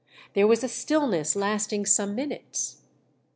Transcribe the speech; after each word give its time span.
There 0.33 0.47
was 0.47 0.63
a 0.63 0.67
still 0.67 1.05
ness 1.05 1.35
lasting 1.35 1.85
some 1.85 2.15
minutes. 2.15 2.77